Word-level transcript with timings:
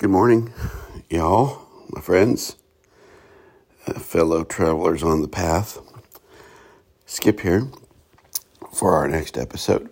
Good 0.00 0.08
morning, 0.08 0.54
y'all, 1.10 1.66
my 1.90 2.00
friends, 2.00 2.56
uh, 3.86 3.98
fellow 3.98 4.44
travelers 4.44 5.02
on 5.02 5.20
the 5.20 5.28
path. 5.28 5.78
Skip 7.04 7.40
here 7.40 7.68
for 8.72 8.94
our 8.94 9.06
next 9.06 9.36
episode. 9.36 9.90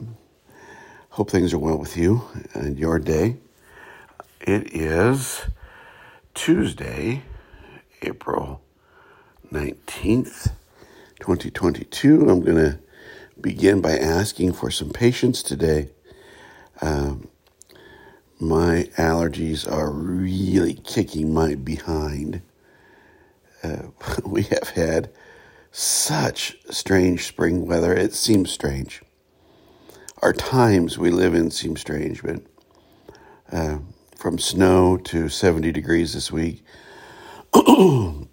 Hope 1.11 1.31
things 1.31 1.53
are 1.53 1.59
well 1.59 1.77
with 1.77 1.95
you 1.99 2.23
and 2.55 2.79
your 2.79 2.99
day. 2.99 3.37
It 4.41 4.73
is 4.75 5.43
Tuesday, 6.33 7.25
April 8.01 8.63
19th, 9.53 10.53
2022. 11.21 12.31
I'm 12.31 12.41
going 12.41 12.57
to 12.57 12.79
begin 13.39 13.83
by 13.83 13.99
asking 13.99 14.55
for 14.55 14.71
some 14.71 14.89
patience 14.89 15.43
today. 15.43 15.91
Um, 16.81 17.29
my 18.41 18.89
allergies 18.97 19.71
are 19.71 19.91
really 19.91 20.75
kicking 20.75 21.33
my 21.33 21.55
behind. 21.55 22.43
Uh, 23.63 23.89
we 24.25 24.43
have 24.45 24.71
had 24.71 25.11
such 25.71 26.57
strange 26.71 27.27
spring 27.27 27.67
weather. 27.67 27.93
It 27.93 28.15
seems 28.15 28.51
strange. 28.51 29.03
Our 30.23 30.33
times 30.33 30.99
we 30.99 31.11
live 31.11 31.35
in 31.35 31.51
seem 31.51 31.77
strange, 31.77 32.23
but 32.23 32.43
uh, 33.53 33.79
from 34.17 34.39
snow 34.39 34.97
to 34.97 35.29
70 35.29 35.71
degrees 35.71 36.13
this 36.13 36.33
week, 36.33 36.65
uh, 37.55 38.25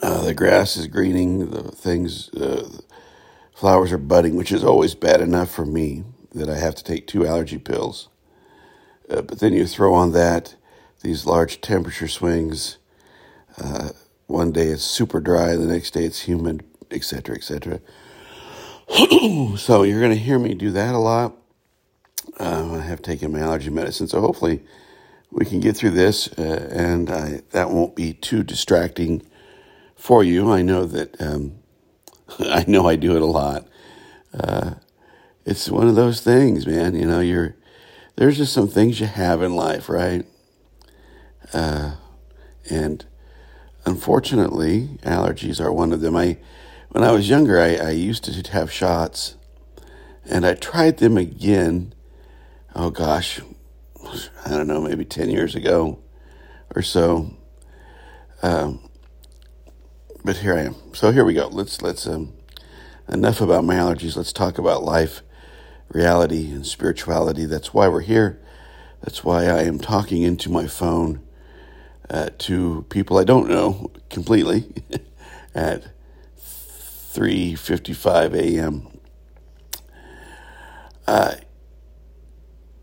the 0.00 0.34
grass 0.34 0.76
is 0.76 0.88
greening, 0.88 1.50
the 1.50 1.62
things, 1.70 2.28
uh, 2.30 2.68
flowers 3.54 3.92
are 3.92 3.98
budding, 3.98 4.34
which 4.34 4.50
is 4.50 4.64
always 4.64 4.96
bad 4.96 5.20
enough 5.20 5.50
for 5.50 5.64
me 5.64 6.02
that 6.34 6.48
I 6.50 6.58
have 6.58 6.74
to 6.74 6.84
take 6.84 7.06
two 7.06 7.24
allergy 7.24 7.58
pills. 7.58 8.08
Uh, 9.08 9.22
but 9.22 9.38
then 9.40 9.52
you 9.52 9.66
throw 9.66 9.94
on 9.94 10.12
that 10.12 10.56
these 11.02 11.26
large 11.26 11.60
temperature 11.60 12.08
swings. 12.08 12.78
Uh, 13.58 13.90
one 14.26 14.50
day 14.50 14.68
it's 14.68 14.82
super 14.82 15.20
dry, 15.20 15.54
the 15.54 15.66
next 15.66 15.92
day 15.92 16.04
it's 16.04 16.22
humid, 16.22 16.64
etc., 16.90 17.36
etc. 17.36 17.80
so 19.56 19.82
you're 19.82 20.00
going 20.00 20.12
to 20.12 20.18
hear 20.18 20.38
me 20.38 20.54
do 20.54 20.70
that 20.72 20.94
a 20.94 20.98
lot. 20.98 21.36
Uh, 22.38 22.78
I 22.78 22.82
have 22.82 23.02
taken 23.02 23.32
my 23.32 23.40
allergy 23.40 23.70
medicine, 23.70 24.08
so 24.08 24.20
hopefully 24.20 24.62
we 25.30 25.44
can 25.44 25.60
get 25.60 25.76
through 25.76 25.90
this, 25.90 26.28
uh, 26.38 26.68
and 26.72 27.10
I, 27.10 27.42
that 27.50 27.70
won't 27.70 27.96
be 27.96 28.12
too 28.12 28.42
distracting 28.42 29.22
for 29.94 30.22
you. 30.22 30.50
I 30.50 30.62
know 30.62 30.84
that 30.86 31.20
um, 31.20 31.58
I 32.38 32.64
know 32.66 32.88
I 32.88 32.96
do 32.96 33.16
it 33.16 33.22
a 33.22 33.26
lot. 33.26 33.66
Uh, 34.34 34.74
it's 35.44 35.70
one 35.70 35.88
of 35.88 35.94
those 35.94 36.20
things, 36.20 36.66
man. 36.66 36.94
You 36.94 37.06
know, 37.06 37.20
you're 37.20 37.55
there's 38.16 38.38
just 38.38 38.52
some 38.52 38.68
things 38.68 38.98
you 38.98 39.06
have 39.06 39.42
in 39.42 39.54
life, 39.54 39.88
right? 39.88 40.26
Uh, 41.52 41.96
and 42.70 43.04
unfortunately, 43.84 44.98
allergies 45.02 45.60
are 45.60 45.72
one 45.72 45.92
of 45.92 46.00
them. 46.00 46.16
I, 46.16 46.38
when 46.90 47.04
I 47.04 47.12
was 47.12 47.28
younger, 47.28 47.60
I, 47.60 47.74
I 47.76 47.90
used 47.90 48.24
to 48.24 48.52
have 48.52 48.72
shots, 48.72 49.36
and 50.24 50.46
I 50.46 50.54
tried 50.54 50.98
them 50.98 51.16
again. 51.16 51.94
Oh 52.74 52.90
gosh, 52.90 53.40
I 54.44 54.50
don't 54.50 54.66
know, 54.66 54.80
maybe 54.80 55.04
ten 55.04 55.30
years 55.30 55.54
ago, 55.54 55.98
or 56.74 56.82
so. 56.82 57.30
Um, 58.42 58.88
but 60.24 60.38
here 60.38 60.54
I 60.54 60.62
am. 60.62 60.74
So 60.94 61.12
here 61.12 61.24
we 61.24 61.34
go. 61.34 61.48
Let's 61.48 61.82
let's 61.82 62.06
um, 62.06 62.32
enough 63.08 63.40
about 63.40 63.64
my 63.64 63.76
allergies. 63.76 64.16
Let's 64.16 64.32
talk 64.32 64.58
about 64.58 64.82
life 64.82 65.22
reality 65.88 66.50
and 66.50 66.66
spirituality. 66.66 67.44
That's 67.46 67.72
why 67.72 67.88
we're 67.88 68.00
here. 68.00 68.40
That's 69.02 69.22
why 69.24 69.44
I 69.46 69.62
am 69.62 69.78
talking 69.78 70.22
into 70.22 70.50
my 70.50 70.66
phone 70.66 71.20
uh, 72.10 72.30
to 72.38 72.84
people 72.88 73.18
I 73.18 73.24
don't 73.24 73.48
know 73.48 73.90
completely 74.10 74.72
at 75.54 75.88
3:55 76.38 78.34
a.m. 78.34 78.88
Uh, 81.06 81.36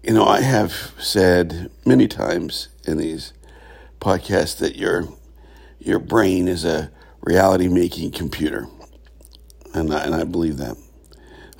you 0.01 0.13
know, 0.13 0.25
I 0.25 0.41
have 0.41 0.94
said 0.97 1.72
many 1.85 2.07
times 2.07 2.69
in 2.85 2.97
these 2.97 3.33
podcasts 4.01 4.57
that 4.57 4.75
your 4.75 5.07
your 5.79 5.99
brain 5.99 6.47
is 6.47 6.66
a 6.66 6.91
reality 7.22 7.67
making 7.67 8.11
computer, 8.11 8.67
and 9.73 9.94
I, 9.94 10.05
and 10.05 10.16
I 10.16 10.23
believe 10.23 10.57
that. 10.57 10.78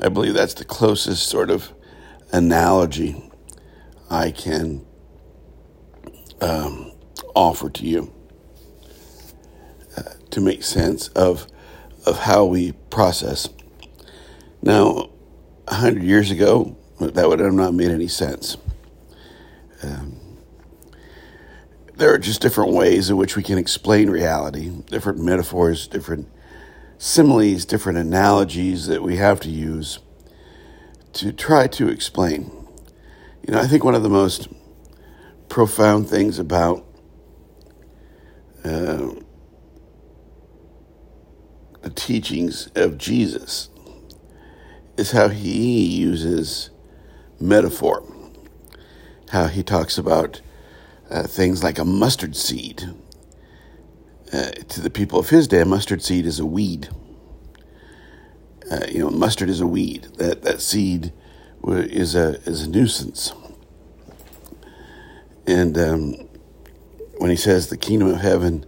I 0.04 0.10
believe 0.10 0.34
that's 0.34 0.56
the 0.56 0.66
closest 0.66 1.28
sort 1.28 1.50
of 1.50 1.72
analogy 2.34 3.24
I 4.10 4.32
can 4.32 4.86
um, 6.42 6.92
offer 7.34 7.70
to 7.70 7.86
you 7.86 8.14
uh, 9.98 10.04
to 10.32 10.42
make 10.42 10.64
sense 10.64 11.08
of 11.10 11.48
of 12.06 12.20
how 12.20 12.44
we 12.44 12.74
process. 12.90 13.48
Now, 14.62 15.10
a 15.70 15.76
hundred 15.76 16.04
years 16.04 16.32
ago, 16.32 16.78
that 17.00 17.30
would 17.30 17.40
have 17.40 17.54
not 17.54 17.74
made 17.74 17.92
any 17.92 18.10
sense. 18.10 18.58
Um, 19.82 20.20
there 21.96 22.14
are 22.14 22.18
just 22.18 22.42
different 22.42 22.74
ways 22.74 23.10
in 23.10 23.16
which 23.16 23.38
we 23.38 23.44
can 23.44 23.58
explain 23.58 24.10
reality, 24.10 24.70
different 24.88 25.20
metaphors, 25.20 25.88
different 25.88 26.28
similes, 27.04 27.66
different 27.66 27.98
analogies 27.98 28.88
that 28.88 29.04
we 29.04 29.18
have 29.18 29.38
to 29.38 29.50
use 29.50 30.00
to 31.12 31.34
try 31.34 31.68
to 31.68 31.90
explain. 31.90 32.50
You 33.46 33.54
know, 33.54 33.60
I 33.60 33.68
think 33.68 33.84
one 33.84 33.94
of 33.94 34.04
the 34.04 34.10
most 34.10 34.48
profound 35.50 36.08
things 36.08 36.40
about 36.40 36.86
uh, 38.64 39.10
the 41.82 41.90
teachings 41.94 42.70
of 42.74 42.98
Jesus 42.98 43.70
is 44.96 45.12
how 45.12 45.28
he 45.28 45.86
uses 45.86 46.70
metaphor, 47.38 48.02
how 49.30 49.48
he 49.48 49.62
talks 49.62 49.98
about 49.98 50.40
uh, 51.10 51.24
things 51.24 51.66
like 51.66 51.78
a 51.78 51.84
mustard 51.84 52.38
seed 52.38 52.94
uh, 54.34 54.52
to 54.68 54.82
the 54.82 54.90
people 54.90 55.20
of 55.20 55.30
his 55.30 55.48
day, 55.48 55.62
a 55.62 55.66
mustard 55.66 56.02
seed 56.02 56.26
is 56.26 56.40
a 56.40 56.46
weed. 56.46 56.90
Uh, 58.72 58.80
you 58.90 59.00
know, 59.00 59.12
mustard 59.12 59.48
is 59.48 59.62
a 59.62 59.68
weed. 59.68 60.08
That 60.18 60.42
that 60.42 60.60
seed 60.60 61.14
is 61.68 62.16
a 62.16 62.42
is 62.42 62.64
a 62.64 62.70
nuisance. 62.70 63.32
And 65.46 65.78
um, 65.78 66.16
when 67.20 67.30
he 67.30 67.36
says 67.36 67.68
the 67.68 67.78
kingdom 67.78 68.08
of 68.08 68.22
heaven 68.22 68.66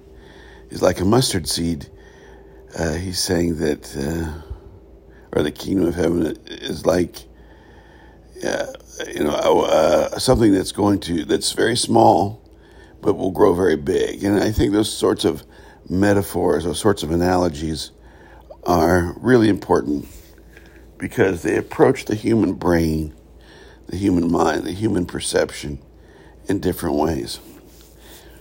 is 0.70 0.84
like 0.84 1.00
a 1.00 1.06
mustard 1.06 1.48
seed, 1.48 1.88
uh, 2.78 2.94
he's 2.94 3.20
saying 3.20 3.58
that, 3.58 3.96
uh, 3.96 4.42
or 5.36 5.42
the 5.42 5.52
kingdom 5.52 5.88
of 5.88 5.96
heaven 5.96 6.38
is 6.46 6.86
like, 6.86 7.24
uh, 8.46 8.68
you 9.08 9.24
know, 9.24 10.10
something 10.20 10.54
that's 10.54 10.74
going 10.74 11.00
to 11.00 11.26
that's 11.26 11.54
very 11.54 11.76
small, 11.78 12.48
but 13.02 13.16
will 13.16 13.32
grow 13.32 13.54
very 13.54 13.78
big. 13.78 14.24
And 14.24 14.40
I 14.40 14.52
think 14.52 14.74
those 14.74 14.94
sorts 14.94 15.26
of 15.26 15.44
metaphors, 15.90 16.64
those 16.64 16.80
sorts 16.80 17.04
of 17.04 17.12
analogies 17.12 17.92
are 18.64 19.14
really 19.18 19.50
important 19.50 20.08
because 20.98 21.44
they 21.44 21.58
approach 21.58 22.06
the 22.06 22.16
human 22.16 22.54
brain, 22.54 23.14
the 23.88 23.98
human 23.98 24.32
mind, 24.32 24.64
the 24.64 24.72
human 24.72 25.06
perception 25.06 25.80
in 26.48 26.60
different 26.60 26.96
ways. 26.96 27.40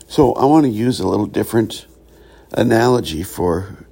So 0.06 0.32
I 0.34 0.44
want 0.44 0.64
to 0.64 0.70
use 0.70 1.00
a 1.00 1.08
little 1.08 1.26
different 1.26 1.86
analogy 2.52 3.22
for 3.22 3.86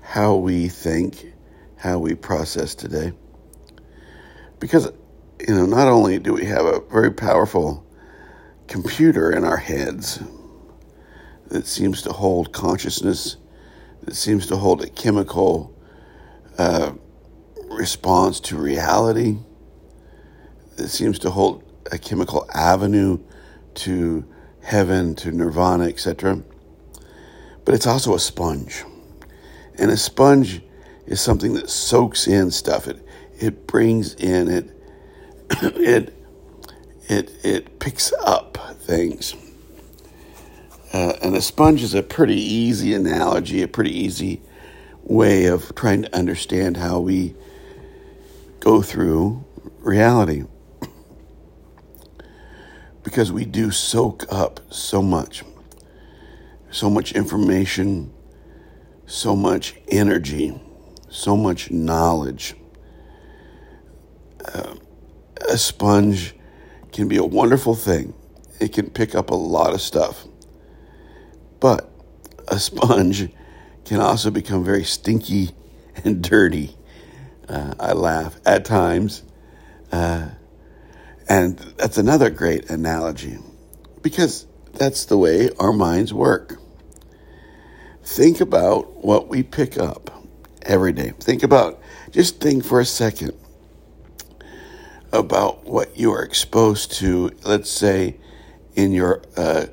how 0.00 0.36
we 0.36 0.68
think, 0.68 1.32
how 1.76 1.98
we 1.98 2.14
process 2.14 2.74
today. 2.74 3.12
Because, 4.58 4.90
you 5.46 5.54
know, 5.54 5.66
not 5.66 5.88
only 5.88 6.18
do 6.18 6.32
we 6.32 6.46
have 6.46 6.64
a 6.64 6.80
very 6.80 7.12
powerful 7.12 7.84
computer 8.68 9.30
in 9.30 9.44
our 9.44 9.58
heads, 9.58 10.20
that 11.48 11.66
seems 11.66 12.02
to 12.02 12.12
hold 12.12 12.52
consciousness, 12.52 13.36
that 14.02 14.14
seems 14.14 14.46
to 14.46 14.56
hold 14.56 14.82
a 14.82 14.88
chemical 14.88 15.76
uh, 16.58 16.92
response 17.70 18.40
to 18.40 18.56
reality, 18.56 19.38
that 20.76 20.88
seems 20.88 21.18
to 21.20 21.30
hold 21.30 21.62
a 21.92 21.98
chemical 21.98 22.48
avenue 22.54 23.18
to 23.74 24.24
heaven, 24.62 25.14
to 25.14 25.30
nirvana, 25.30 25.84
etc. 25.84 26.42
But 27.64 27.74
it's 27.74 27.86
also 27.86 28.14
a 28.14 28.20
sponge. 28.20 28.84
And 29.78 29.90
a 29.90 29.96
sponge 29.96 30.62
is 31.06 31.20
something 31.20 31.54
that 31.54 31.70
soaks 31.70 32.26
in 32.26 32.50
stuff. 32.50 32.88
It 32.88 33.06
it 33.38 33.66
brings 33.66 34.14
in 34.14 34.48
it 34.48 34.70
it 35.62 36.14
it 37.08 37.30
it 37.44 37.78
picks 37.78 38.12
up 38.24 38.58
things. 38.80 39.34
Uh, 40.96 41.14
and 41.20 41.36
a 41.36 41.42
sponge 41.42 41.82
is 41.82 41.92
a 41.92 42.02
pretty 42.02 42.40
easy 42.40 42.94
analogy, 42.94 43.60
a 43.60 43.68
pretty 43.68 43.90
easy 43.90 44.40
way 45.02 45.44
of 45.44 45.74
trying 45.74 46.00
to 46.00 46.16
understand 46.16 46.78
how 46.78 46.98
we 46.98 47.34
go 48.60 48.80
through 48.80 49.44
reality. 49.80 50.44
because 53.02 53.30
we 53.30 53.44
do 53.44 53.70
soak 53.70 54.24
up 54.32 54.58
so 54.72 55.02
much, 55.02 55.44
so 56.70 56.88
much 56.88 57.12
information, 57.12 58.10
so 59.04 59.36
much 59.36 59.74
energy, 59.88 60.58
so 61.10 61.36
much 61.36 61.70
knowledge. 61.70 62.56
Uh, 64.46 64.76
a 65.46 65.58
sponge 65.58 66.34
can 66.90 67.06
be 67.06 67.18
a 67.18 67.24
wonderful 67.24 67.74
thing. 67.74 68.14
It 68.60 68.72
can 68.72 68.88
pick 68.88 69.14
up 69.14 69.28
a 69.28 69.34
lot 69.34 69.74
of 69.74 69.82
stuff. 69.82 70.26
But 71.60 71.88
a 72.48 72.58
sponge 72.58 73.28
can 73.84 74.00
also 74.00 74.30
become 74.30 74.64
very 74.64 74.84
stinky 74.84 75.50
and 76.04 76.22
dirty. 76.22 76.76
Uh, 77.48 77.74
I 77.78 77.92
laugh 77.92 78.38
at 78.44 78.64
times. 78.64 79.22
Uh, 79.92 80.28
and 81.28 81.58
that's 81.78 81.98
another 81.98 82.30
great 82.30 82.70
analogy 82.70 83.38
because 84.02 84.46
that's 84.74 85.06
the 85.06 85.16
way 85.16 85.50
our 85.58 85.72
minds 85.72 86.12
work. 86.12 86.58
Think 88.02 88.40
about 88.40 89.04
what 89.04 89.28
we 89.28 89.42
pick 89.42 89.78
up 89.78 90.10
every 90.62 90.92
day. 90.92 91.12
Think 91.18 91.42
about, 91.42 91.80
just 92.10 92.40
think 92.40 92.64
for 92.64 92.80
a 92.80 92.84
second 92.84 93.32
about 95.12 95.64
what 95.64 95.96
you 95.96 96.12
are 96.12 96.22
exposed 96.22 96.92
to, 96.92 97.30
let's 97.44 97.70
say, 97.70 98.16
in 98.74 98.92
your, 98.92 99.22
uh, 99.36 99.66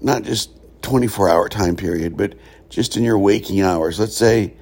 not 0.00 0.22
just 0.22 0.50
24 0.82 1.28
hour 1.28 1.48
time 1.48 1.76
period, 1.76 2.16
but 2.16 2.34
just 2.68 2.96
in 2.96 3.02
your 3.02 3.18
waking 3.18 3.60
hours. 3.60 3.98
Let's 3.98 4.16
say 4.16 4.54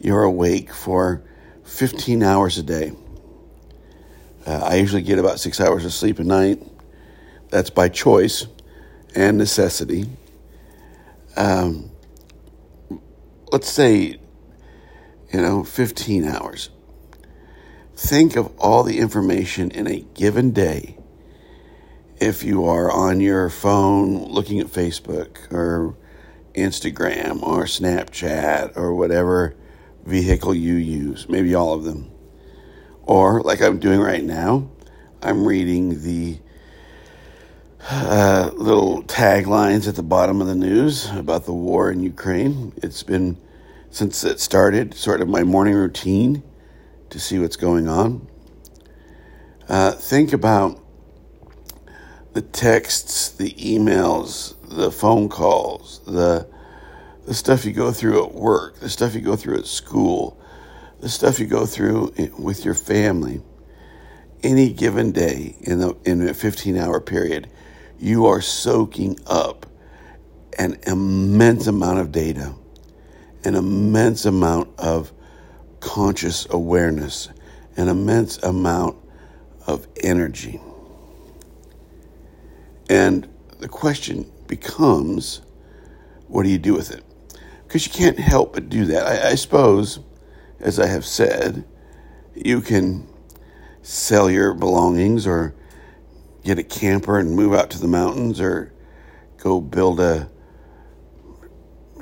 you're 0.00 0.24
awake 0.24 0.72
for 0.72 1.22
15 1.64 2.22
hours 2.22 2.58
a 2.58 2.62
day. 2.62 2.92
Uh, 4.46 4.60
I 4.64 4.74
usually 4.76 5.02
get 5.02 5.18
about 5.18 5.38
six 5.38 5.60
hours 5.60 5.84
of 5.84 5.92
sleep 5.92 6.18
a 6.18 6.24
night. 6.24 6.60
That's 7.50 7.70
by 7.70 7.88
choice 7.88 8.46
and 9.14 9.38
necessity. 9.38 10.06
Um, 11.36 11.90
let's 13.52 13.70
say, 13.70 14.18
you 15.32 15.40
know, 15.40 15.62
15 15.62 16.24
hours. 16.24 16.70
Think 17.94 18.36
of 18.36 18.52
all 18.58 18.82
the 18.82 18.98
information 18.98 19.70
in 19.70 19.86
a 19.86 20.00
given 20.00 20.50
day. 20.50 20.96
If 22.22 22.44
you 22.44 22.66
are 22.66 22.88
on 22.88 23.18
your 23.18 23.50
phone 23.50 24.26
looking 24.30 24.60
at 24.60 24.68
Facebook 24.68 25.52
or 25.52 25.96
Instagram 26.54 27.42
or 27.42 27.64
Snapchat 27.64 28.76
or 28.76 28.94
whatever 28.94 29.56
vehicle 30.04 30.54
you 30.54 30.74
use, 30.74 31.28
maybe 31.28 31.52
all 31.56 31.74
of 31.74 31.82
them. 31.82 32.12
Or, 33.02 33.42
like 33.42 33.60
I'm 33.60 33.80
doing 33.80 33.98
right 33.98 34.22
now, 34.22 34.70
I'm 35.20 35.44
reading 35.44 36.04
the 36.04 36.38
uh, 37.90 38.52
little 38.54 39.02
taglines 39.02 39.88
at 39.88 39.96
the 39.96 40.04
bottom 40.04 40.40
of 40.40 40.46
the 40.46 40.54
news 40.54 41.10
about 41.10 41.44
the 41.44 41.52
war 41.52 41.90
in 41.90 42.04
Ukraine. 42.04 42.72
It's 42.76 43.02
been, 43.02 43.36
since 43.90 44.22
it 44.22 44.38
started, 44.38 44.94
sort 44.94 45.22
of 45.22 45.28
my 45.28 45.42
morning 45.42 45.74
routine 45.74 46.44
to 47.10 47.18
see 47.18 47.40
what's 47.40 47.56
going 47.56 47.88
on. 47.88 48.28
Uh, 49.68 49.90
think 49.90 50.32
about 50.32 50.81
the 52.32 52.42
texts, 52.42 53.30
the 53.30 53.52
emails, 53.52 54.54
the 54.68 54.90
phone 54.90 55.28
calls, 55.28 56.00
the 56.06 56.46
the 57.24 57.34
stuff 57.34 57.64
you 57.64 57.72
go 57.72 57.92
through 57.92 58.24
at 58.24 58.34
work, 58.34 58.80
the 58.80 58.88
stuff 58.88 59.14
you 59.14 59.20
go 59.20 59.36
through 59.36 59.58
at 59.58 59.66
school, 59.66 60.36
the 61.00 61.08
stuff 61.08 61.38
you 61.38 61.46
go 61.46 61.66
through 61.66 62.12
with 62.36 62.64
your 62.64 62.74
family. 62.74 63.40
Any 64.42 64.72
given 64.72 65.12
day 65.12 65.54
in 65.60 65.78
the 65.78 65.96
in 66.04 66.26
a 66.28 66.34
15 66.34 66.76
hour 66.76 67.00
period, 67.00 67.48
you 67.98 68.26
are 68.26 68.40
soaking 68.40 69.18
up 69.26 69.66
an 70.58 70.78
immense 70.86 71.66
amount 71.66 72.00
of 72.00 72.10
data, 72.10 72.54
an 73.44 73.54
immense 73.54 74.24
amount 74.24 74.68
of 74.78 75.12
conscious 75.80 76.46
awareness, 76.50 77.28
an 77.76 77.88
immense 77.88 78.38
amount 78.38 78.96
of 79.66 79.86
energy. 80.02 80.60
And 82.88 83.28
the 83.58 83.68
question 83.68 84.30
becomes 84.46 85.42
what 86.28 86.44
do 86.44 86.48
you 86.48 86.58
do 86.58 86.74
with 86.74 86.90
it? 86.90 87.04
Because 87.66 87.86
you 87.86 87.92
can't 87.92 88.18
help 88.18 88.54
but 88.54 88.68
do 88.68 88.86
that. 88.86 89.06
I, 89.06 89.30
I, 89.30 89.34
suppose, 89.34 90.00
as 90.60 90.80
I 90.80 90.86
have 90.86 91.04
said, 91.04 91.64
you 92.34 92.62
can 92.62 93.06
sell 93.82 94.30
your 94.30 94.54
belongings 94.54 95.26
or 95.26 95.54
get 96.42 96.58
a 96.58 96.62
camper 96.62 97.18
and 97.18 97.36
move 97.36 97.52
out 97.52 97.70
to 97.70 97.78
the 97.78 97.88
mountains 97.88 98.40
or 98.40 98.72
go 99.36 99.60
build 99.60 100.00
a 100.00 100.30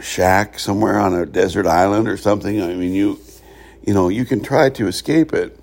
shack 0.01 0.59
somewhere 0.59 0.99
on 0.99 1.15
a 1.15 1.27
desert 1.27 1.67
island 1.67 2.09
or 2.09 2.17
something. 2.17 2.63
I 2.63 2.75
mean, 2.75 2.95
you, 2.95 3.19
you 3.85 3.93
know, 3.93 4.09
you 4.09 4.25
can 4.25 4.43
try 4.43 4.71
to 4.71 4.87
escape 4.87 5.33
it. 5.33 5.59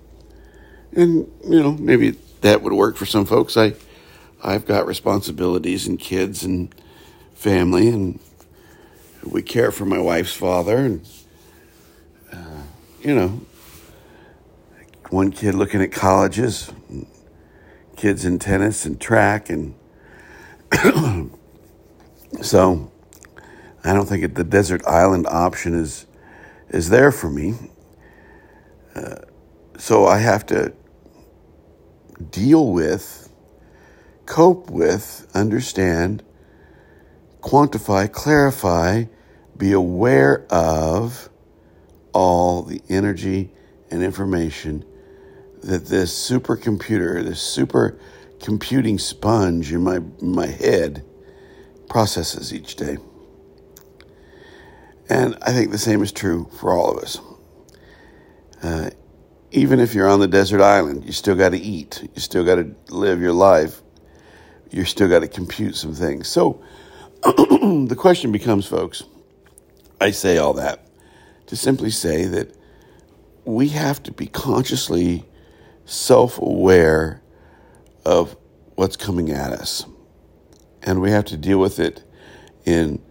And, 0.91 1.31
you 1.43 1.61
know, 1.61 1.71
maybe 1.73 2.11
that 2.41 2.61
would 2.61 2.73
work 2.73 2.97
for 2.97 3.05
some 3.05 3.25
folks. 3.25 3.55
I, 3.57 3.73
I've 4.43 4.65
got 4.65 4.85
responsibilities 4.85 5.87
and 5.87 5.99
kids 5.99 6.43
and 6.43 6.73
family, 7.33 7.89
and 7.89 8.19
we 9.23 9.41
care 9.41 9.71
for 9.71 9.85
my 9.85 9.99
wife's 9.99 10.33
father, 10.33 10.77
and 10.77 11.07
uh, 12.31 12.61
you 13.01 13.15
know, 13.15 13.41
one 15.09 15.31
kid 15.31 15.55
looking 15.55 15.81
at 15.81 15.91
colleges, 15.91 16.71
kids 17.95 18.25
in 18.25 18.37
tennis 18.39 18.85
and 18.85 19.01
track, 19.01 19.49
and 19.49 19.73
so 22.41 22.91
I 23.83 23.93
don't 23.93 24.05
think 24.05 24.35
the 24.35 24.43
desert 24.43 24.85
island 24.85 25.25
option 25.27 25.73
is 25.73 26.05
is 26.69 26.89
there 26.89 27.11
for 27.11 27.29
me. 27.29 27.55
Uh, 28.93 29.15
so 29.77 30.05
I 30.05 30.19
have 30.19 30.45
to 30.47 30.73
deal 32.31 32.71
with 32.71 33.26
cope 34.27 34.69
with, 34.69 35.25
understand, 35.33 36.23
quantify, 37.41 38.11
clarify, 38.11 39.05
be 39.57 39.71
aware 39.71 40.45
of 40.51 41.29
all 42.13 42.61
the 42.61 42.81
energy 42.89 43.51
and 43.89 44.03
information 44.03 44.85
that 45.63 45.85
this 45.87 46.13
supercomputer, 46.29 47.23
this 47.23 47.41
super 47.41 47.97
computing 48.39 48.99
sponge 48.99 49.71
in 49.73 49.81
my, 49.81 49.99
my 50.21 50.45
head 50.45 51.03
processes 51.89 52.53
each 52.53 52.75
day. 52.75 52.97
And 55.09 55.37
I 55.41 55.53
think 55.53 55.71
the 55.71 55.77
same 55.77 56.03
is 56.03 56.11
true 56.11 56.49
for 56.59 56.73
all 56.73 56.97
of 56.97 57.03
us. 57.03 57.19
Uh, 58.61 58.89
even 59.51 59.79
if 59.79 59.95
you're 59.95 60.09
on 60.09 60.19
the 60.19 60.27
desert 60.27 60.61
island, 60.61 61.05
you 61.05 61.13
still 61.13 61.35
got 61.35 61.49
to 61.49 61.57
eat. 61.57 62.07
You 62.13 62.21
still 62.21 62.43
got 62.43 62.55
to 62.55 62.75
live 62.89 63.21
your 63.21 63.31
life 63.31 63.81
you're 64.71 64.85
still 64.85 65.07
got 65.07 65.19
to 65.19 65.27
compute 65.27 65.75
some 65.75 65.93
things. 65.93 66.27
So 66.27 66.61
the 67.23 67.95
question 67.97 68.31
becomes, 68.31 68.65
folks, 68.65 69.03
I 69.99 70.11
say 70.11 70.37
all 70.37 70.53
that 70.53 70.87
to 71.47 71.55
simply 71.55 71.89
say 71.89 72.25
that 72.25 72.55
we 73.45 73.69
have 73.69 74.03
to 74.03 74.11
be 74.11 74.27
consciously 74.27 75.25
self 75.85 76.37
aware 76.37 77.21
of 78.05 78.35
what's 78.75 78.95
coming 78.95 79.31
at 79.31 79.51
us. 79.51 79.85
And 80.83 81.01
we 81.01 81.11
have 81.11 81.25
to 81.25 81.37
deal 81.37 81.59
with 81.59 81.79
it 81.79 82.03
in 82.65 83.01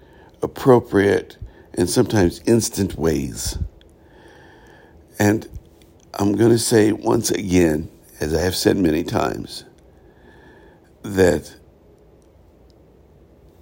appropriate 0.43 1.37
and 1.75 1.89
sometimes 1.89 2.41
instant 2.47 2.97
ways. 2.97 3.59
And 5.19 5.49
I'm 6.15 6.37
going 6.37 6.53
to 6.53 6.59
say 6.59 6.93
once 6.93 7.31
again, 7.31 7.91
as 8.21 8.33
I 8.33 8.41
have 8.41 8.55
said 8.55 8.77
many 8.77 9.05
times, 9.05 9.65
that 11.15 11.55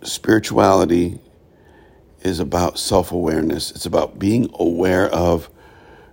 spirituality 0.03 1.21
is 2.23 2.41
about 2.41 2.79
self 2.79 3.13
awareness. 3.13 3.71
It's 3.71 3.87
about 3.87 4.19
being 4.19 4.51
aware 4.59 5.09
of 5.09 5.51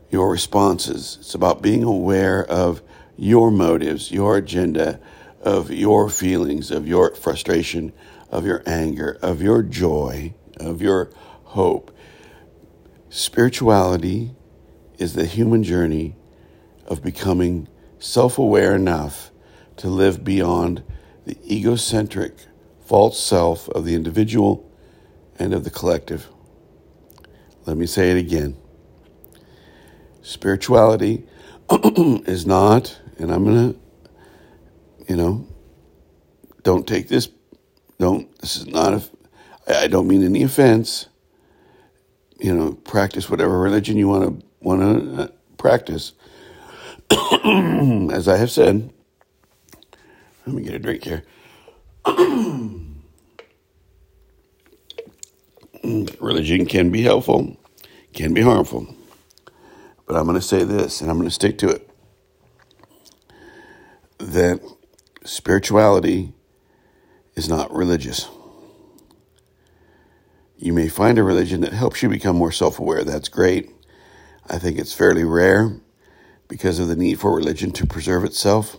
your 0.10 0.30
responses. 0.30 1.18
It's 1.22 1.34
about 1.34 1.62
being 1.62 1.84
aware 1.84 2.44
of 2.46 2.82
your 3.18 3.50
motives, 3.50 4.12
your 4.12 4.38
agenda, 4.38 5.00
of 5.42 5.72
your 5.72 6.10
feelings, 6.10 6.70
of 6.70 6.88
your 6.88 7.16
frustration, 7.16 7.94
of 8.30 8.46
your 8.46 8.62
anger, 8.66 9.18
of 9.22 9.42
your 9.42 9.64
joy, 9.64 10.34
of 10.60 10.82
your 10.82 11.12
hope. 11.46 11.96
Spirituality 13.10 14.32
is 14.98 15.14
the 15.14 15.26
human 15.26 15.64
journey 15.64 16.16
of 16.88 17.02
becoming 17.02 17.68
self 18.00 18.38
aware 18.38 18.76
enough 18.76 19.32
to 19.78 19.88
live 19.88 20.24
beyond 20.24 20.84
the 21.26 21.38
egocentric 21.50 22.34
false 22.86 23.20
self 23.20 23.70
of 23.70 23.86
the 23.86 23.96
individual 23.96 24.70
and 25.40 25.54
of 25.54 25.64
the 25.64 25.70
collective. 25.70 26.28
Let 27.66 27.78
me 27.78 27.86
say 27.86 28.12
it 28.12 28.18
again. 28.18 28.58
Spirituality 30.22 31.26
is 31.70 32.46
not, 32.46 33.00
and 33.18 33.32
I'm 33.32 33.44
going 33.44 33.74
to, 33.74 33.80
you 35.08 35.16
know, 35.16 35.48
don't 36.64 36.88
take 36.88 37.08
this. 37.08 37.30
Don't. 38.00 38.36
This 38.40 38.58
is 38.58 38.68
not 38.68 38.94
a. 38.94 39.04
I 39.68 39.88
don't 39.88 40.08
mean 40.08 40.24
any 40.24 40.44
offense. 40.44 41.08
You 42.40 42.56
know, 42.56 42.74
practice 42.74 43.30
whatever 43.30 43.60
religion 43.60 43.98
you 43.98 44.08
want 44.08 44.42
to 44.42 44.46
want 44.60 44.82
to 44.82 45.24
uh, 45.24 45.28
practice. 45.58 46.14
As 47.12 48.28
I 48.28 48.38
have 48.38 48.52
said, 48.52 48.92
let 50.52 50.58
me 50.58 50.64
get 50.64 50.74
a 50.74 50.80
drink 50.80 51.06
here. 51.06 51.24
religion 56.20 56.66
can 56.66 56.92
be 56.92 57.04
helpful, 57.04 57.56
can 58.14 58.34
be 58.34 58.42
harmful. 58.42 58.94
But 60.06 60.18
I'm 60.18 60.26
going 60.26 60.36
to 60.36 60.42
say 60.42 60.66
this, 60.66 61.00
and 61.00 61.10
I'm 61.10 61.18
going 61.18 61.30
to 61.30 61.34
stick 61.34 61.58
to 61.60 61.70
it 61.70 61.88
that 64.20 64.60
spirituality 65.24 66.34
is 67.36 67.48
not 67.48 67.74
religious. 67.74 68.28
You 70.58 70.74
may 70.74 70.90
find 70.90 71.18
a 71.18 71.24
religion 71.24 71.62
that 71.62 71.72
helps 71.72 72.04
you 72.04 72.10
become 72.10 72.36
more 72.36 72.52
self 72.52 72.78
aware. 72.78 73.06
That's 73.06 73.30
great. 73.30 73.72
I 74.50 74.60
think 74.60 74.78
it's 74.78 74.94
fairly 74.94 75.24
rare 75.24 75.78
because 76.50 76.78
of 76.78 76.90
the 76.90 76.98
need 76.98 77.22
for 77.22 77.34
religion 77.34 77.72
to 77.72 77.88
preserve 77.88 78.26
itself. 78.26 78.76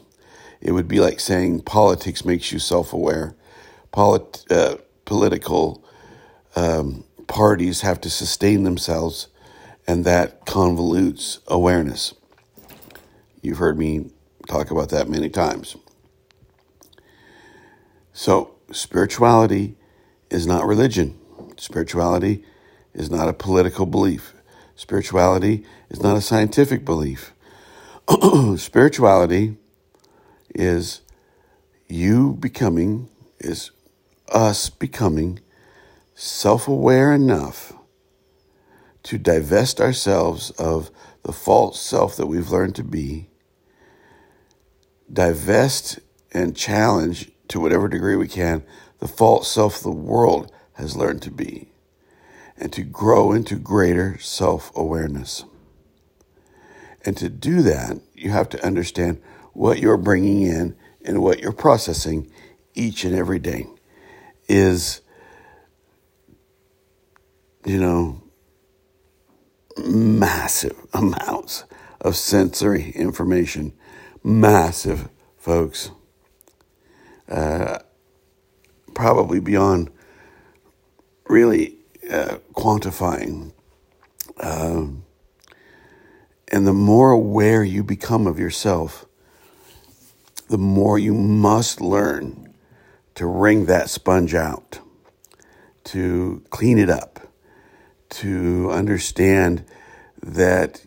It 0.63 0.73
would 0.73 0.87
be 0.87 1.01
like 1.01 1.19
saying 1.19 1.63
politics 1.63 2.25
makes 2.25 2.53
you 2.53 2.61
self 2.61 2.93
aware. 2.93 3.35
Polit- 3.91 4.45
uh, 4.49 4.77
political 5.05 5.85
um, 6.55 7.05
parties 7.27 7.81
have 7.81 8.01
to 8.03 8.09
sustain 8.09 8.63
themselves, 8.63 9.27
and 9.89 10.05
that 10.05 10.47
convolutes 10.47 11.41
awareness. 11.49 12.15
You've 13.43 13.59
heard 13.59 13.77
me 13.77 14.13
talk 14.47 14.71
about 14.71 14.91
that 14.91 15.09
many 15.09 15.29
times. 15.29 15.77
So, 18.13 18.55
spirituality 18.71 19.77
is 20.31 20.47
not 20.47 20.65
religion. 20.65 21.19
Spirituality 21.57 22.45
is 22.95 23.11
not 23.11 23.29
a 23.29 23.33
political 23.33 23.85
belief. 23.85 24.33
Spirituality 24.77 25.65
is 25.91 26.01
not 26.01 26.17
a 26.17 26.21
scientific 26.21 26.85
belief. 26.85 27.33
Spirituality 28.57 29.57
is 30.55 31.01
you 31.89 32.35
becoming, 32.35 33.09
is 33.39 33.71
us 34.29 34.71
becoming 34.71 35.41
self 36.15 36.69
aware 36.69 37.13
enough 37.13 37.73
to 39.03 39.19
divest 39.19 39.81
ourselves 39.81 40.51
of 40.53 40.91
the 41.23 41.33
false 41.33 41.81
self 41.81 42.17
that 42.17 42.27
we've 42.27 42.51
learned 42.51 42.75
to 42.77 42.85
be, 42.85 43.29
divest 45.13 45.99
and 46.33 46.57
challenge 46.57 47.31
to 47.49 47.61
whatever 47.61 47.89
degree 47.89 48.17
we 48.17 48.29
can 48.29 48.63
the 49.03 49.09
false 49.09 49.51
self 49.51 49.81
the 49.81 49.91
world 49.91 50.53
has 50.75 50.97
learned 50.97 51.21
to 51.21 51.31
be, 51.33 51.73
and 52.57 52.73
to 52.73 52.85
grow 52.85 53.33
into 53.33 53.57
greater 53.57 54.17
self 54.21 54.71
awareness. 54.77 55.45
And 57.05 57.17
to 57.17 57.29
do 57.29 57.63
that, 57.63 57.99
you 58.15 58.31
have 58.31 58.49
to 58.51 58.65
understand 58.65 59.21
what 59.53 59.79
you're 59.79 59.97
bringing 59.97 60.43
in 60.43 60.77
and 61.05 61.23
what 61.23 61.41
you're 61.41 61.53
processing 61.53 62.31
each 62.75 63.05
and 63.05 63.15
every 63.15 63.39
day 63.39 63.67
is 64.49 65.03
you 67.65 67.79
know, 67.79 68.23
massive 69.87 70.77
amounts 70.93 71.65
of 72.01 72.17
sensory 72.17 72.91
information. 72.91 73.73
Massive, 74.23 75.09
folks. 75.37 75.91
Uh, 77.29 77.79
probably 78.95 79.41
beyond 79.41 79.91
really 81.29 81.77
uh, 82.11 82.39
quantifying. 82.55 83.53
Um, 84.41 85.05
and 86.49 86.67
the 86.67 86.73
more 86.73 87.11
aware 87.13 87.65
you 87.65 87.83
become 87.83 88.27
of 88.27 88.39
yourself, 88.39 89.07
the 90.53 90.59
more 90.59 90.99
you 90.99 91.15
must 91.15 91.81
learn 91.81 92.53
to 93.15 93.25
wring 93.25 93.65
that 93.65 93.89
sponge 93.89 94.35
out, 94.35 94.81
to 95.83 96.45
clean 96.51 96.79
it 96.79 96.91
up 96.91 97.21
to 98.11 98.71
understand 98.71 99.65
that 100.23 100.85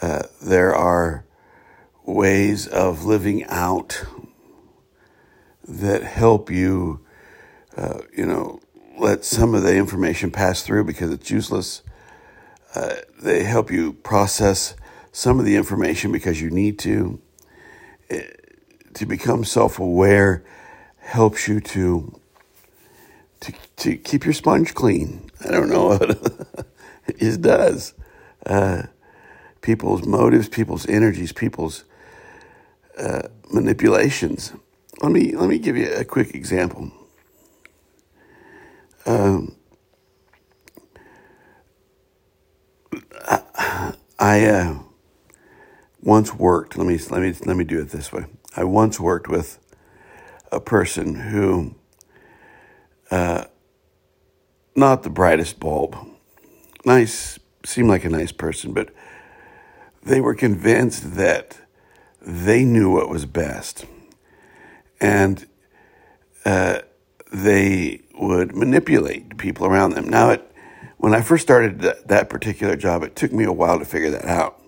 uh, 0.00 0.22
there 0.40 0.74
are 0.74 1.26
ways 2.06 2.66
of 2.66 3.04
living 3.04 3.44
out 3.48 4.02
that 5.68 6.02
help 6.02 6.50
you, 6.50 7.04
uh, 7.76 7.98
you 8.16 8.24
know, 8.24 8.60
let 8.96 9.26
some 9.26 9.54
of 9.54 9.62
the 9.62 9.76
information 9.76 10.30
pass 10.30 10.62
through 10.62 10.84
because 10.84 11.10
it's 11.10 11.30
useless. 11.30 11.82
Uh, 12.74 12.94
they 13.20 13.44
help 13.44 13.70
you 13.70 13.92
process 13.92 14.74
some 15.12 15.38
of 15.38 15.44
the 15.44 15.54
information 15.54 16.10
because 16.10 16.40
you 16.40 16.48
need 16.48 16.78
to. 16.78 17.20
It, 18.08 18.40
to 18.94 19.06
become 19.06 19.44
self 19.44 19.78
aware 19.78 20.44
helps 20.98 21.48
you 21.48 21.60
to 21.60 22.20
to, 23.40 23.52
to 23.76 23.96
keep 23.96 24.24
your 24.24 24.32
sponge 24.32 24.74
clean. 24.74 25.30
I 25.46 25.50
don't 25.50 25.68
know 25.68 25.92
it 27.06 27.40
does. 27.42 27.94
Uh, 28.46 28.84
people's 29.60 30.06
motives, 30.06 30.48
people's 30.48 30.86
energies, 30.86 31.32
people's 31.32 31.84
uh, 32.98 33.28
manipulations. 33.50 34.52
Let 35.02 35.12
me 35.12 35.34
let 35.36 35.48
me 35.48 35.58
give 35.58 35.76
you 35.76 35.92
a 35.92 36.04
quick 36.04 36.34
example. 36.34 36.90
Um, 39.06 39.56
I, 43.26 43.94
I 44.18 44.46
uh, 44.46 44.78
once 46.02 46.34
worked. 46.34 46.78
Let 46.78 46.86
me 46.86 46.98
let 47.10 47.20
me 47.20 47.34
let 47.44 47.56
me 47.56 47.64
do 47.64 47.80
it 47.80 47.90
this 47.90 48.12
way. 48.12 48.26
I 48.56 48.64
once 48.64 49.00
worked 49.00 49.28
with 49.28 49.58
a 50.52 50.60
person 50.60 51.14
who 51.16 51.74
uh, 53.10 53.44
not 54.76 55.02
the 55.02 55.10
brightest 55.10 55.60
bulb. 55.60 55.96
Nice, 56.84 57.38
seemed 57.64 57.88
like 57.88 58.04
a 58.04 58.10
nice 58.10 58.32
person, 58.32 58.72
but 58.72 58.90
they 60.02 60.20
were 60.20 60.34
convinced 60.34 61.14
that 61.16 61.58
they 62.20 62.64
knew 62.64 62.90
what 62.90 63.08
was 63.08 63.26
best. 63.26 63.86
And 65.00 65.46
uh, 66.44 66.80
they 67.32 68.02
would 68.18 68.54
manipulate 68.54 69.36
people 69.38 69.66
around 69.66 69.90
them. 69.92 70.08
Now, 70.08 70.30
it, 70.30 70.52
when 70.98 71.14
I 71.14 71.20
first 71.20 71.42
started 71.42 71.80
that, 71.80 72.08
that 72.08 72.30
particular 72.30 72.76
job, 72.76 73.02
it 73.02 73.16
took 73.16 73.32
me 73.32 73.44
a 73.44 73.52
while 73.52 73.78
to 73.78 73.84
figure 73.84 74.10
that 74.10 74.24
out. 74.24 74.60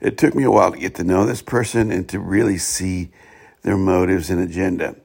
It 0.00 0.18
took 0.18 0.34
me 0.34 0.44
a 0.44 0.50
while 0.50 0.72
to 0.72 0.78
get 0.78 0.94
to 0.96 1.04
know 1.04 1.24
this 1.24 1.42
person 1.42 1.90
and 1.90 2.08
to 2.08 2.18
really 2.18 2.58
see 2.58 3.10
their 3.62 3.76
motives 3.76 4.30
and 4.30 4.40
agenda. 4.40 4.96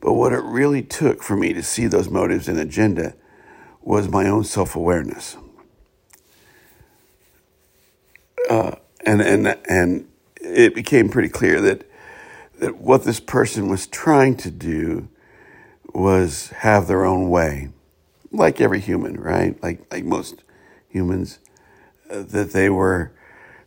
But 0.00 0.14
what 0.14 0.32
it 0.32 0.42
really 0.42 0.82
took 0.82 1.22
for 1.22 1.36
me 1.36 1.52
to 1.52 1.62
see 1.62 1.86
those 1.86 2.08
motives 2.08 2.48
and 2.48 2.58
agenda 2.58 3.14
was 3.80 4.08
my 4.08 4.28
own 4.28 4.44
self 4.44 4.76
awareness. 4.76 5.36
Uh, 8.50 8.72
and, 9.06 9.22
and, 9.22 9.58
and 9.68 10.08
it 10.36 10.74
became 10.74 11.08
pretty 11.08 11.28
clear 11.28 11.60
that, 11.60 11.88
that 12.58 12.78
what 12.78 13.04
this 13.04 13.20
person 13.20 13.68
was 13.68 13.86
trying 13.86 14.36
to 14.36 14.50
do 14.50 15.08
was 15.94 16.48
have 16.48 16.86
their 16.86 17.04
own 17.04 17.30
way, 17.30 17.68
like 18.30 18.60
every 18.60 18.80
human, 18.80 19.18
right? 19.20 19.60
Like, 19.62 19.90
like 19.92 20.04
most 20.04 20.42
humans, 20.88 21.38
uh, 22.10 22.22
that 22.22 22.52
they 22.52 22.68
were 22.68 23.12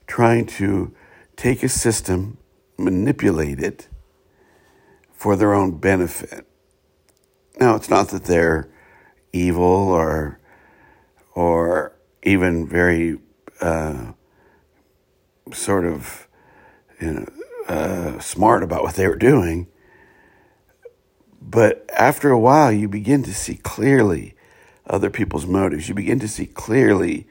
trying 0.07 0.45
to 0.45 0.93
take 1.35 1.63
a 1.63 1.69
system, 1.69 2.37
manipulate 2.77 3.59
it, 3.59 3.87
for 5.11 5.35
their 5.35 5.53
own 5.53 5.77
benefit. 5.77 6.45
Now, 7.59 7.75
it's 7.75 7.89
not 7.89 8.09
that 8.09 8.25
they're 8.25 8.69
evil 9.33 9.63
or 9.63 10.39
or 11.33 11.93
even 12.23 12.67
very 12.67 13.19
uh, 13.61 14.13
sort 15.51 15.85
of 15.85 16.27
you 16.99 17.11
know, 17.11 17.25
uh, 17.67 18.19
smart 18.19 18.63
about 18.63 18.83
what 18.83 18.95
they 18.95 19.07
were 19.07 19.17
doing. 19.17 19.67
But 21.41 21.89
after 21.95 22.29
a 22.29 22.39
while, 22.39 22.71
you 22.71 22.87
begin 22.87 23.23
to 23.23 23.33
see 23.33 23.55
clearly 23.55 24.35
other 24.87 25.09
people's 25.09 25.45
motives. 25.45 25.87
You 25.87 25.95
begin 25.95 26.19
to 26.19 26.27
see 26.27 26.45
clearly 26.45 27.27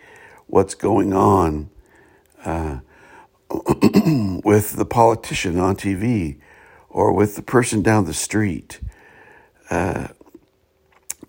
what's 0.47 0.75
going 0.75 1.12
on 1.12 1.71
uh, 2.45 2.81
with 4.45 4.77
the 4.77 4.87
politician 4.89 5.59
on 5.59 5.77
TV 5.77 6.39
or 6.89 7.13
with 7.13 7.37
the 7.37 7.43
person 7.43 7.83
down 7.83 8.05
the 8.05 8.15
street. 8.15 8.81
Uh, 9.71 10.09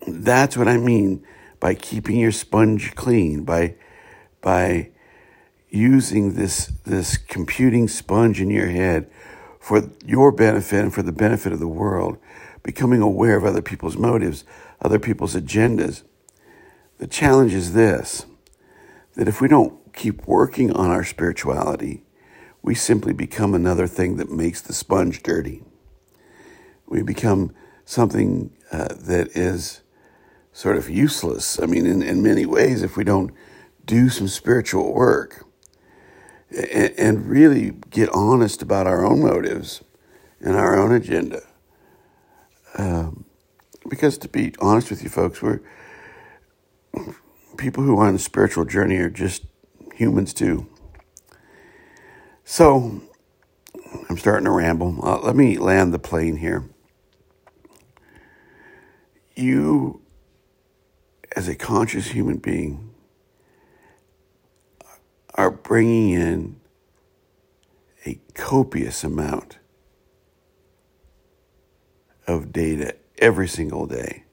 that's 0.06 0.56
what 0.56 0.68
I 0.68 0.76
mean 0.76 1.24
by 1.58 1.74
keeping 1.74 2.16
your 2.16 2.32
sponge 2.32 2.94
clean, 2.94 3.44
by 3.44 3.74
by 4.40 4.90
using 5.68 6.34
this 6.34 6.66
this 6.84 7.16
computing 7.16 7.88
sponge 7.88 8.40
in 8.40 8.50
your 8.50 8.68
head 8.68 9.10
for 9.58 9.90
your 10.04 10.30
benefit 10.30 10.80
and 10.80 10.94
for 10.94 11.02
the 11.02 11.12
benefit 11.12 11.52
of 11.52 11.58
the 11.58 11.66
world, 11.66 12.18
becoming 12.62 13.00
aware 13.00 13.36
of 13.36 13.44
other 13.44 13.62
people's 13.62 13.96
motives, 13.96 14.44
other 14.80 14.98
people's 14.98 15.34
agendas. 15.34 16.02
The 16.98 17.08
challenge 17.08 17.52
is 17.52 17.72
this 17.72 18.26
that 19.16 19.28
if 19.28 19.40
we 19.40 19.48
don't 19.48 19.85
keep 19.96 20.26
working 20.28 20.70
on 20.70 20.90
our 20.90 21.02
spirituality, 21.02 22.04
we 22.62 22.74
simply 22.74 23.12
become 23.12 23.54
another 23.54 23.88
thing 23.88 24.16
that 24.18 24.30
makes 24.30 24.60
the 24.60 24.72
sponge 24.72 25.22
dirty. 25.22 25.62
We 26.86 27.02
become 27.02 27.52
something 27.84 28.56
uh, 28.70 28.94
that 28.94 29.36
is 29.36 29.82
sort 30.52 30.76
of 30.76 30.88
useless. 30.88 31.60
I 31.60 31.66
mean, 31.66 31.86
in, 31.86 32.02
in 32.02 32.22
many 32.22 32.46
ways, 32.46 32.82
if 32.82 32.96
we 32.96 33.04
don't 33.04 33.32
do 33.84 34.08
some 34.08 34.28
spiritual 34.28 34.92
work 34.92 35.44
and, 36.50 36.92
and 36.98 37.26
really 37.26 37.72
get 37.90 38.08
honest 38.10 38.62
about 38.62 38.86
our 38.86 39.04
own 39.04 39.22
motives 39.22 39.82
and 40.40 40.56
our 40.56 40.78
own 40.78 40.92
agenda. 40.92 41.42
Um, 42.76 43.24
because 43.88 44.18
to 44.18 44.28
be 44.28 44.54
honest 44.60 44.90
with 44.90 45.02
you 45.02 45.08
folks, 45.08 45.40
we're 45.40 45.60
people 47.56 47.82
who 47.82 47.98
are 47.98 48.06
on 48.06 48.14
a 48.14 48.18
spiritual 48.18 48.64
journey 48.64 48.96
are 48.96 49.10
just 49.10 49.44
humans 49.96 50.34
too. 50.34 50.66
So 52.44 53.00
I'm 54.08 54.18
starting 54.18 54.44
to 54.44 54.50
ramble. 54.50 54.98
Uh, 55.02 55.18
let 55.20 55.34
me 55.34 55.58
land 55.58 55.92
the 55.92 55.98
plane 55.98 56.36
here. 56.36 56.64
You, 59.34 60.02
as 61.34 61.48
a 61.48 61.54
conscious 61.54 62.08
human 62.08 62.36
being, 62.36 62.94
are 65.34 65.50
bringing 65.50 66.10
in 66.10 66.60
a 68.06 68.20
copious 68.34 69.02
amount 69.02 69.58
of 72.26 72.52
data 72.52 72.96
every 73.18 73.48
single 73.48 73.86
day. 73.86 74.24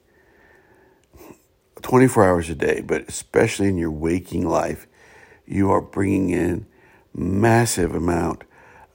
24 1.82 2.24
hours 2.24 2.48
a 2.48 2.54
day, 2.54 2.80
but 2.80 3.02
especially 3.08 3.68
in 3.68 3.76
your 3.76 3.90
waking 3.90 4.48
life, 4.48 4.86
you 5.46 5.70
are 5.70 5.80
bringing 5.80 6.30
in 6.30 6.66
massive 7.14 7.94
amount 7.94 8.44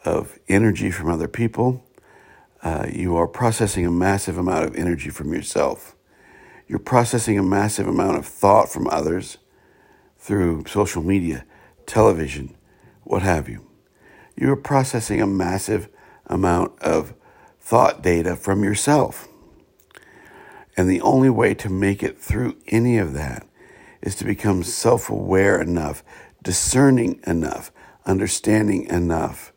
of 0.03 0.39
energy 0.48 0.91
from 0.91 1.10
other 1.10 1.27
people. 1.27 1.84
Uh, 2.62 2.88
you 2.91 3.15
are 3.15 3.27
processing 3.27 3.86
a 3.86 3.91
massive 3.91 4.38
amount 4.38 4.65
of 4.65 4.75
energy 4.75 5.10
from 5.10 5.34
yourself. 5.34 5.96
You're 6.68 6.79
processing 6.79 7.38
a 7.39 7.44
massive 7.44 7.88
amount 7.88 8.18
of 8.18 8.25
thought 8.25 8.72
from 8.72 8.88
others 8.88 9.38
through 10.18 10.65
social 10.68 11.01
media, 11.01 11.46
television, 11.86 12.56
what 13.03 13.22
have 13.22 13.50
you. 13.50 13.65
You 14.36 14.51
are 14.51 14.58
processing 14.58 15.22
a 15.22 15.27
massive 15.27 15.89
amount 16.27 16.79
of 16.79 17.13
thought 17.60 18.03
data 18.03 18.36
from 18.36 18.63
yourself. 18.63 19.27
And 20.77 20.89
the 20.89 21.01
only 21.01 21.29
way 21.29 21.53
to 21.56 21.70
make 21.70 22.03
it 22.03 22.20
through 22.20 22.58
any 22.68 22.98
of 22.98 23.13
that 23.13 23.46
is 24.01 24.15
to 24.15 24.25
become 24.25 24.63
self 24.63 25.10
aware 25.10 25.62
enough, 25.62 26.03
discerning 26.43 27.19
enough, 27.25 27.72
understanding 28.05 28.86
enough 28.86 29.51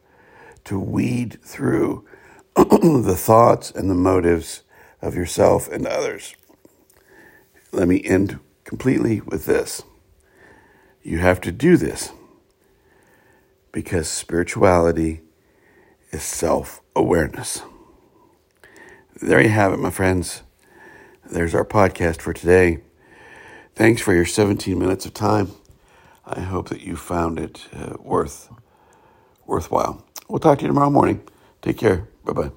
to 0.64 0.78
weed 0.78 1.38
through 1.42 2.06
the 2.56 3.16
thoughts 3.16 3.70
and 3.70 3.90
the 3.90 3.94
motives 3.94 4.62
of 5.00 5.14
yourself 5.14 5.68
and 5.68 5.86
others. 5.86 6.34
Let 7.72 7.88
me 7.88 8.02
end 8.04 8.38
completely 8.64 9.20
with 9.20 9.46
this. 9.46 9.82
You 11.02 11.18
have 11.18 11.40
to 11.42 11.52
do 11.52 11.76
this 11.76 12.10
because 13.72 14.08
spirituality 14.08 15.22
is 16.10 16.22
self 16.22 16.80
awareness. 16.94 17.62
There 19.20 19.40
you 19.40 19.48
have 19.48 19.72
it, 19.72 19.78
my 19.78 19.90
friends 19.90 20.42
there's 21.32 21.54
our 21.54 21.64
podcast 21.64 22.20
for 22.20 22.32
today. 22.32 22.80
Thanks 23.74 24.02
for 24.02 24.12
your 24.12 24.26
17 24.26 24.78
minutes 24.78 25.06
of 25.06 25.14
time. 25.14 25.52
I 26.26 26.40
hope 26.40 26.68
that 26.70 26.82
you 26.82 26.96
found 26.96 27.38
it 27.38 27.68
uh, 27.74 27.94
worth 28.00 28.50
worthwhile. 29.46 30.06
We'll 30.28 30.40
talk 30.40 30.58
to 30.58 30.62
you 30.64 30.68
tomorrow 30.68 30.90
morning. 30.90 31.22
Take 31.62 31.78
care. 31.78 32.08
Bye 32.24 32.32
bye. 32.32 32.52